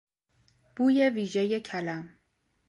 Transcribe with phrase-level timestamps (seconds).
[0.75, 2.17] بوی ویژهی کلم